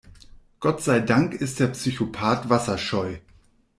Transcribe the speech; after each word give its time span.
Gott 0.59 0.81
sei 0.81 0.99
Dank 0.99 1.35
ist 1.35 1.59
der 1.59 1.67
Psychopath 1.67 2.49
wasserscheu. 2.49 3.17